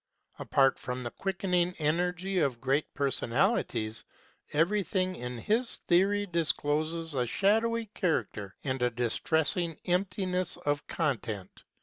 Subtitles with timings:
[0.39, 4.03] Apart from the quicken ing energy of great personalities,
[4.51, 11.65] everything in his theory discloses a shadowy character and a distressing emptiness of content.